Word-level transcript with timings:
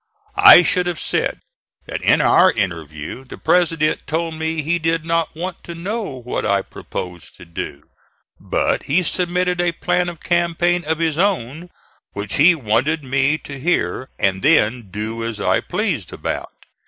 I 0.43 0.63
should 0.63 0.87
have 0.87 0.99
said 0.99 1.41
that 1.85 2.01
in 2.01 2.21
our 2.21 2.51
interview 2.51 3.23
the 3.23 3.37
President 3.37 4.07
told 4.07 4.33
me 4.33 4.63
he 4.63 4.79
did 4.79 5.05
not 5.05 5.35
want 5.35 5.63
to 5.65 5.75
know 5.75 6.05
what 6.23 6.43
I 6.43 6.63
proposed 6.63 7.35
to 7.37 7.45
do. 7.45 7.83
But 8.39 8.81
he 8.89 9.03
submitted 9.03 9.61
a 9.61 9.73
plan 9.73 10.09
of 10.09 10.19
campaign 10.19 10.83
of 10.87 10.97
his 10.97 11.19
own 11.19 11.69
which 12.13 12.37
he 12.37 12.55
wanted 12.55 13.03
me 13.03 13.37
to 13.43 13.59
hear 13.59 14.09
and 14.17 14.41
then 14.41 14.89
do 14.89 15.23
as 15.23 15.39
I 15.39 15.61
pleased 15.61 16.11
about. 16.11 16.51